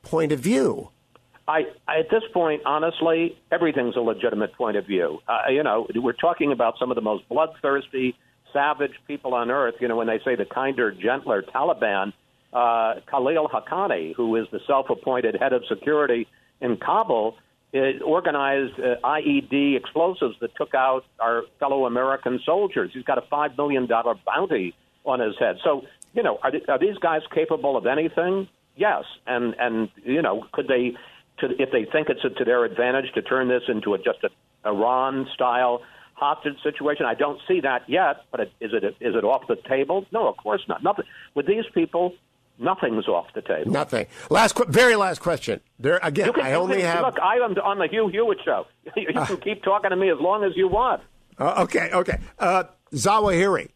[0.02, 0.90] point of view?
[1.48, 5.20] I, at this point, honestly, everything's a legitimate point of view.
[5.28, 8.18] Uh, you know, we're talking about some of the most bloodthirsty,
[8.54, 9.76] savage people on earth.
[9.80, 12.14] You know, when they say the kinder, gentler Taliban,
[12.54, 16.28] uh, Khalil Haqqani, who is the self-appointed head of security
[16.62, 17.36] in Kabul,
[17.74, 22.92] it organized uh, IED explosives that took out our fellow American soldiers.
[22.94, 25.58] He's got a five million dollar bounty on his head.
[25.64, 25.84] So,
[26.14, 28.48] you know, are, are these guys capable of anything?
[28.76, 30.94] Yes, and and you know, could they
[31.40, 34.30] to, if they think it's to their advantage to turn this into a, just a
[34.68, 35.82] Iran style
[36.18, 37.06] hostage situation.
[37.06, 40.06] I don't see that yet, but it, is it is it off the table?
[40.12, 40.84] No, of course not.
[40.84, 42.14] Nothing with these people.
[42.60, 43.72] Nothing's off the table.
[43.72, 44.08] Nothing.
[44.32, 45.62] Last, very last question.
[45.78, 46.34] There again.
[46.34, 47.02] Can, I only can, have.
[47.02, 48.66] Look, I am on the Hugh Hewitt show.
[48.96, 51.04] you can uh, keep talking to me as long as you want.
[51.38, 52.18] Uh, okay, okay.
[52.40, 53.70] Uh, Zawahiri.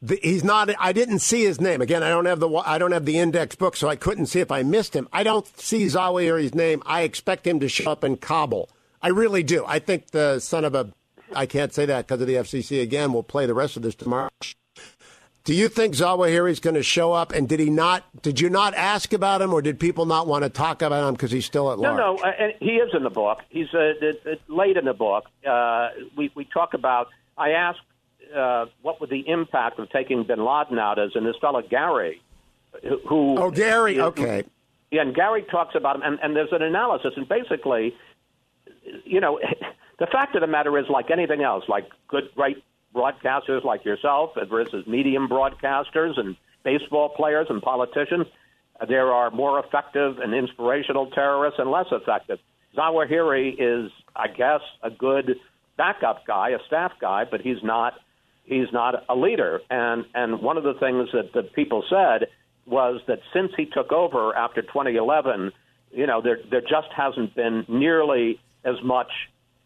[0.00, 0.70] The, he's not.
[0.78, 2.04] I didn't see his name again.
[2.04, 2.48] I don't have the.
[2.48, 5.08] I don't have the index book, so I couldn't see if I missed him.
[5.12, 6.80] I don't see Zawahiri's name.
[6.86, 8.70] I expect him to show up in Kabul.
[9.02, 9.64] I really do.
[9.66, 10.92] I think the son of a.
[11.34, 13.12] I can't say that because of the FCC again.
[13.12, 14.30] We'll play the rest of this tomorrow.
[15.44, 17.32] Do you think Zawahiri is going to show up?
[17.32, 18.04] And did he not?
[18.22, 21.14] Did you not ask about him, or did people not want to talk about him
[21.14, 21.96] because he's still at large?
[21.96, 22.22] No, no.
[22.22, 23.38] Uh, he is in the book.
[23.48, 23.92] He's uh,
[24.48, 25.24] late in the book.
[25.48, 27.08] Uh, we we talk about.
[27.38, 27.80] I asked
[28.36, 32.20] uh, what would the impact of taking Bin Laden out is, and this fellow Gary,
[33.08, 34.44] who oh Gary, okay,
[34.90, 37.94] yeah, and Gary talks about him, and, and there's an analysis, and basically,
[39.04, 39.40] you know,
[39.98, 42.62] the fact of the matter is, like anything else, like good, great
[42.94, 48.26] broadcasters like yourself versus medium broadcasters and baseball players and politicians,
[48.88, 52.38] there are more effective and inspirational terrorists and less effective.
[52.76, 55.36] Zawahiri is, I guess, a good
[55.76, 57.94] backup guy, a staff guy, but he's not
[58.44, 59.60] he's not a leader.
[59.70, 62.28] And and one of the things that the people said
[62.66, 65.52] was that since he took over after 2011,
[65.90, 69.10] you know, there there just hasn't been nearly as much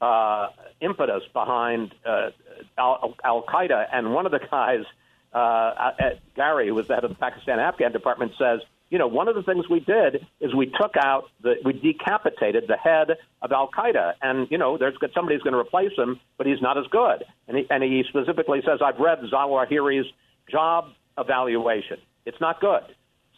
[0.02, 0.48] uh,
[0.80, 2.30] impetus behind uh,
[2.76, 3.86] Al, Qaeda.
[3.92, 4.84] And one of the guys,
[5.32, 8.60] uh, at Gary, who was the head of the Pakistan Afghan department, says
[8.92, 12.64] you know, one of the things we did is we took out the, we decapitated
[12.68, 16.46] the head of Al Qaeda, and you know, there's somebody's going to replace him, but
[16.46, 17.24] he's not as good.
[17.48, 20.12] And he, and he specifically says, I've read Zawahiri's
[20.50, 21.96] job evaluation.
[22.26, 22.82] It's not good.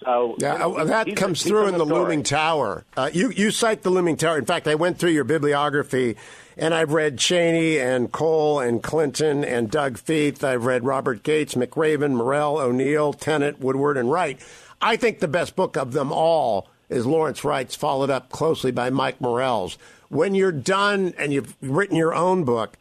[0.04, 2.84] So yeah, you know, uh, that comes through in the, looming tower.
[2.96, 4.38] Uh, you you cite the looming tower.
[4.38, 6.16] In fact, I went through your bibliography,
[6.56, 10.44] and I've read Cheney and Coll and Clinton and Doug Feith.
[10.44, 14.38] I've read Robert Gates, McRaven, Morell, O'Neill, Tenet, Woodward, and Wright.
[14.80, 18.90] I think the best book of them all is Lawrence Wright's, followed up closely by
[18.90, 19.78] Mike Morell's.
[20.10, 22.76] When you're done and you've written your own book,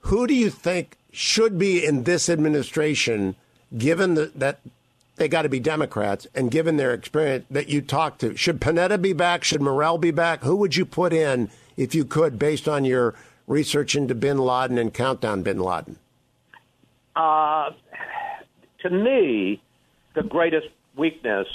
[0.00, 3.34] who do you think should be in this administration,
[3.76, 4.60] given the, that
[5.18, 8.36] they got to be Democrats and given their experience that you talked to?
[8.36, 9.44] Should Panetta be back?
[9.44, 10.42] Should Morell be back?
[10.42, 13.14] Who would you put in if you could, based on your
[13.46, 15.98] research into Bin Laden and Countdown Bin Laden?
[17.16, 17.70] Uh,
[18.82, 19.62] to me,
[20.14, 21.46] the greatest weakness.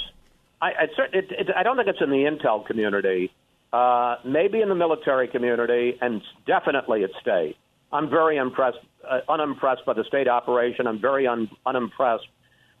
[0.60, 3.32] I, I, it, it, I don't think it's in the intel community.
[3.72, 7.56] Uh, maybe in the military community, and definitely at state.
[7.92, 10.86] I'm very impressed, uh, unimpressed by the state operation.
[10.86, 12.28] I'm very un, unimpressed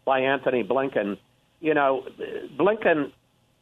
[0.04, 1.16] by Anthony Blinken.
[1.60, 2.04] You know,
[2.58, 3.12] Blinken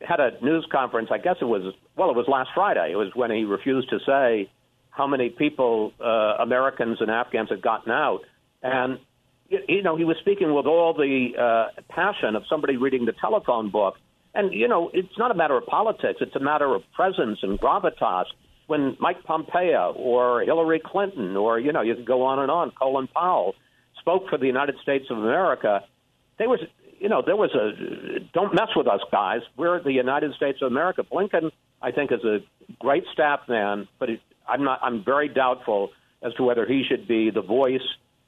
[0.01, 1.09] had a news conference.
[1.13, 2.91] I guess it was well, it was last Friday.
[2.93, 4.51] It was when he refused to say
[4.91, 8.21] how many people, uh, Americans and Afghans, had gotten out.
[8.63, 8.99] And
[9.69, 13.71] you know, he was speaking with all the uh, passion of somebody reading the telephone
[13.71, 13.95] book.
[14.35, 17.61] And, you know, it's not a matter of politics, it's a matter of presence and
[17.61, 18.25] gravitas.
[18.67, 22.71] When Mike Pompeo or Hillary Clinton or, you know, you can go on and on,
[22.79, 23.55] Colin Powell
[24.01, 25.81] spoke for the United States of America,
[26.39, 26.61] there was,
[26.99, 29.41] you know, there was a don't mess with us, guys.
[29.57, 31.03] We're the United States of America.
[31.03, 32.39] Blinken, I think, is a
[32.79, 34.81] great staff man, but it, I'm not.
[34.83, 35.91] I'm very doubtful
[36.23, 37.83] as to whether he should be the voice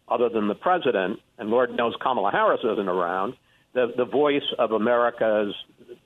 [0.08, 3.34] other than the president, and Lord knows Kamala Harris isn't around,
[3.72, 5.54] the, the voice of America's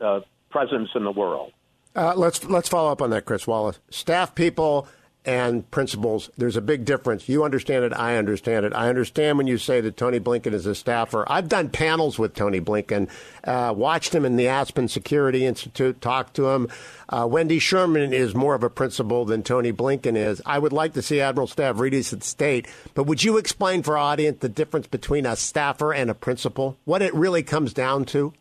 [0.01, 1.53] uh, presence in the world.
[1.97, 3.81] Uh, let's let's follow up on that, Chris Wallace.
[3.91, 4.87] Staff people
[5.25, 7.29] and principals, there's a big difference.
[7.29, 8.73] You understand it, I understand it.
[8.73, 11.31] I understand when you say that Tony Blinken is a staffer.
[11.31, 13.11] I've done panels with Tony Blinken,
[13.45, 16.69] uh, watched him in the Aspen Security Institute, talked to him.
[17.09, 20.41] Uh, Wendy Sherman is more of a principal than Tony Blinken is.
[20.47, 24.13] I would like to see Admiral Stavridis at state, but would you explain for our
[24.13, 26.79] audience the difference between a staffer and a principal?
[26.85, 28.33] What it really comes down to?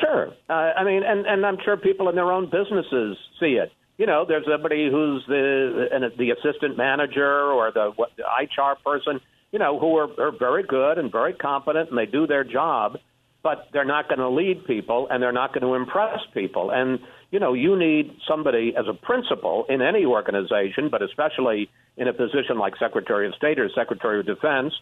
[0.00, 0.32] Sure.
[0.48, 4.06] Uh, I mean, and, and I'm sure people in their own businesses see it you
[4.06, 9.58] know, there's somebody who's the the assistant manager or the, what, the HR person, you
[9.58, 12.98] know, who are, are very good and very competent and they do their job,
[13.42, 16.70] but they're not going to lead people and they're not going to impress people.
[16.70, 17.00] And
[17.32, 22.12] you know, you need somebody as a principal in any organization, but especially in a
[22.12, 24.72] position like Secretary of State or Secretary of Defense,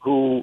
[0.00, 0.42] who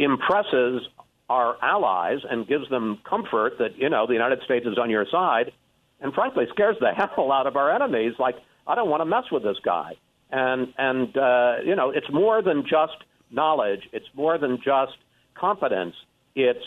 [0.00, 0.82] impresses
[1.30, 5.06] our allies and gives them comfort that you know the United States is on your
[5.12, 5.52] side
[6.00, 8.14] and frankly scares the hell out of our enemies.
[8.18, 9.92] Like I don't want to mess with this guy.
[10.30, 12.96] And and uh, you know it's more than just
[13.30, 13.88] knowledge.
[13.92, 14.96] It's more than just
[15.34, 15.94] competence.
[16.34, 16.64] It's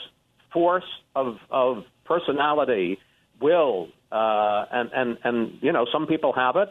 [0.52, 2.98] force of of personality,
[3.40, 6.70] will, uh, and and and you know some people have it,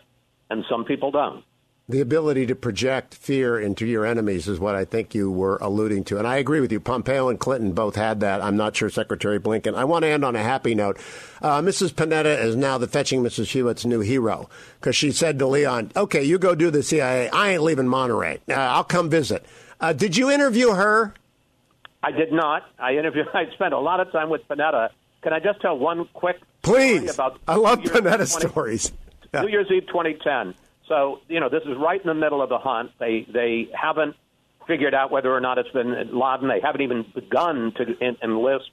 [0.51, 1.45] and some people don't
[1.91, 6.05] the ability to project fear into your enemies is what I think you were alluding
[6.05, 6.19] to.
[6.19, 6.81] And I agree with you.
[6.81, 8.41] Pompeo and Clinton both had that.
[8.43, 9.75] I'm not sure Secretary Blinken.
[9.75, 10.99] I want to end on a happy note.
[11.43, 11.93] Uh, Mrs.
[11.93, 13.53] Panetta is now the fetching Mrs.
[13.53, 14.49] Hewitt's new hero
[14.79, 17.29] because she said to Leon, okay, you go do the CIA.
[17.31, 18.41] I ain't leaving Monterey.
[18.49, 19.45] Uh, I'll come visit.
[19.81, 21.15] Uh, did you interview her?
[22.03, 22.63] I did not.
[22.79, 23.27] I interviewed.
[23.35, 24.91] I spent a lot of time with Panetta.
[25.23, 26.41] Can I just tell one quick?
[26.63, 27.15] Please.
[27.15, 28.93] About I love Panetta 20, stories.
[29.35, 30.55] New Year's Eve 2010.
[30.91, 32.91] So you know, this is right in the middle of the hunt.
[32.99, 34.17] They they haven't
[34.67, 36.49] figured out whether or not it's bin Laden.
[36.49, 38.71] They haven't even begun to en- enlist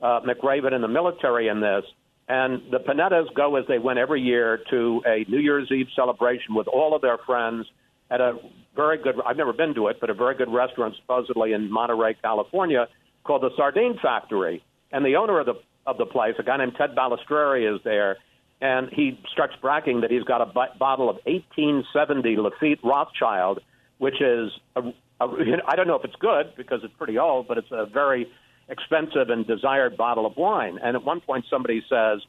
[0.00, 1.84] uh, McRaven in the military in this.
[2.26, 6.54] And the Panettas go as they went every year to a New Year's Eve celebration
[6.54, 7.66] with all of their friends
[8.10, 8.38] at a
[8.74, 9.16] very good.
[9.26, 12.88] I've never been to it, but a very good restaurant, supposedly in Monterey, California,
[13.24, 14.64] called the Sardine Factory.
[14.90, 15.54] And the owner of the
[15.86, 18.16] of the place, a guy named Ted Balestreri, is there
[18.60, 23.60] and he starts bragging that he's got a b- bottle of 1870 Lafite Rothschild,
[23.98, 27.86] which is I don't know if it's good because it's pretty old, but it's a
[27.86, 28.30] very
[28.68, 30.78] expensive and desired bottle of wine.
[30.82, 32.20] And at one point, somebody says,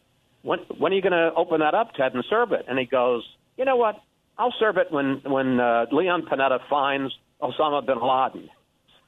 [0.41, 2.85] "When when are you going to open that up, Ted, and serve it?" And he
[2.85, 3.23] goes,
[3.57, 4.01] "You know what?
[4.37, 8.49] I'll serve it when when uh, Leon Panetta finds Osama bin Laden."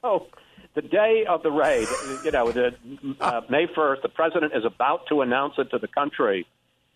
[0.02, 0.26] So.
[0.74, 1.86] The day of the raid,
[2.24, 2.74] you know, the,
[3.20, 6.46] uh, May 1st, the president is about to announce it to the country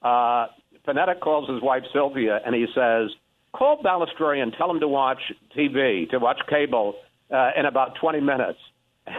[0.07, 0.47] uh,
[0.87, 3.11] Panetta calls his wife Sylvia and he says,
[3.53, 5.21] "Call Balestreri and tell him to watch
[5.57, 6.95] TV, to watch cable
[7.31, 8.59] uh, in about 20 minutes."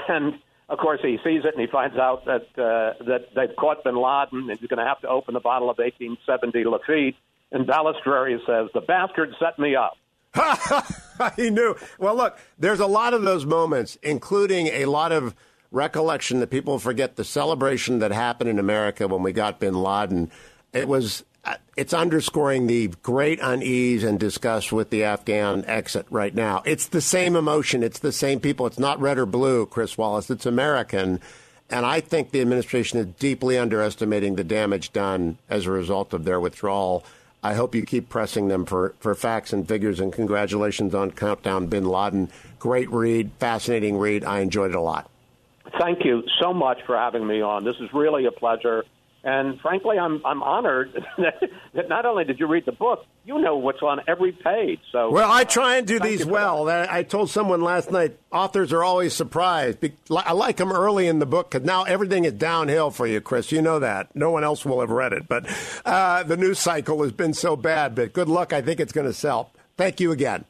[0.10, 0.34] And
[0.70, 3.96] of course, he sees it and he finds out that uh, that they've caught Bin
[3.96, 7.16] Laden and he's going to have to open the bottle of 1870 Lafite.
[7.52, 9.98] And Balestreri says, "The bastard set me up."
[11.38, 11.76] he knew.
[11.98, 15.34] Well, look, there's a lot of those moments, including a lot of
[15.72, 20.32] recollection that people forget the celebration that happened in America when we got Bin Laden
[20.78, 26.36] it was uh, it's underscoring the great unease and disgust with the Afghan exit right
[26.36, 26.62] now.
[26.66, 27.84] It's the same emotion.
[27.84, 28.68] It's the same people.
[28.68, 30.30] It's not red or blue, Chris Wallace.
[30.30, 31.22] It's American.
[31.70, 36.26] And I think the administration is deeply underestimating the damage done as a result of
[36.26, 37.04] their withdrawal.
[37.44, 40.00] I hope you keep pressing them for, for facts and figures.
[40.00, 42.30] And congratulations on Countdown Bin Laden.
[42.60, 44.24] Great read, fascinating read.
[44.26, 45.10] I enjoyed it a lot.
[45.80, 47.64] Thank you so much for having me on.
[47.64, 48.84] This is really a pleasure.
[49.28, 53.58] And frankly, I'm I'm honored that not only did you read the book, you know
[53.58, 54.80] what's on every page.
[54.94, 56.70] So well, I try and do these well.
[56.70, 59.80] I told someone last night, authors are always surprised.
[60.10, 63.52] I like them early in the book because now everything is downhill for you, Chris.
[63.52, 64.16] You know that.
[64.16, 65.46] No one else will have read it, but
[65.84, 67.96] uh, the news cycle has been so bad.
[67.96, 68.54] But good luck.
[68.54, 69.52] I think it's going to sell.
[69.76, 70.46] Thank you again.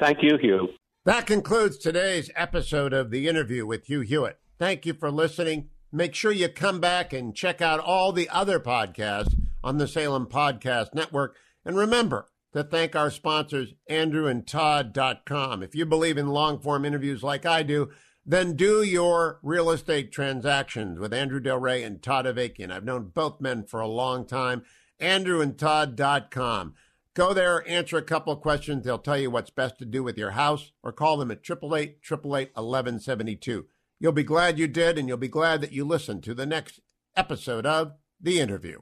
[0.00, 0.70] Thank you, Hugh.
[1.04, 4.38] That concludes today's episode of the interview with Hugh Hewitt.
[4.58, 5.68] Thank you for listening.
[5.94, 10.26] Make sure you come back and check out all the other podcasts on the Salem
[10.26, 11.36] Podcast Network.
[11.66, 15.62] And remember, to thank our sponsors, andrewandtodd.com.
[15.62, 17.90] If you believe in long form interviews like I do,
[18.24, 22.70] then do your real estate transactions with Andrew Del Rey and Todd Avakian.
[22.70, 24.62] I've known both men for a long time.
[25.00, 26.74] AndrewandTodd.com.
[27.14, 28.84] Go there, answer a couple of questions.
[28.84, 31.98] They'll tell you what's best to do with your house or call them at 888
[32.02, 33.66] 888 1172.
[34.02, 36.80] You'll be glad you did, and you'll be glad that you listened to the next
[37.14, 38.80] episode of The Interview.